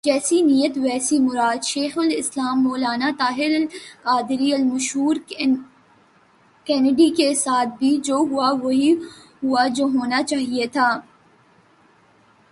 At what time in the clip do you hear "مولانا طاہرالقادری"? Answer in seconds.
2.63-4.49